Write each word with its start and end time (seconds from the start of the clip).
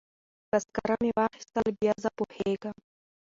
که 0.49 0.57
سکاره 0.63 0.95
مې 1.01 1.11
واخیستل 1.17 1.67
بیا 1.79 1.93
زه 2.03 2.09
پوهیږم. 2.17 2.75